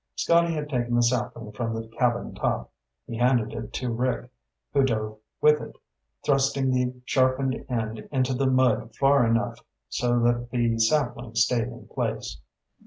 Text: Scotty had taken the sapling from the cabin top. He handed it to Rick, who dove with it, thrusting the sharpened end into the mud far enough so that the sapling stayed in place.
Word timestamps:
Scotty 0.15 0.55
had 0.55 0.67
taken 0.67 0.95
the 0.95 1.03
sapling 1.03 1.51
from 1.51 1.75
the 1.75 1.87
cabin 1.89 2.33
top. 2.33 2.71
He 3.05 3.17
handed 3.17 3.53
it 3.53 3.71
to 3.73 3.91
Rick, 3.91 4.31
who 4.73 4.83
dove 4.83 5.19
with 5.41 5.61
it, 5.61 5.75
thrusting 6.25 6.71
the 6.71 6.95
sharpened 7.05 7.63
end 7.69 8.09
into 8.11 8.33
the 8.33 8.47
mud 8.47 8.95
far 8.95 9.27
enough 9.27 9.59
so 9.89 10.19
that 10.21 10.49
the 10.49 10.79
sapling 10.79 11.35
stayed 11.35 11.67
in 11.67 11.87
place. 11.87 12.39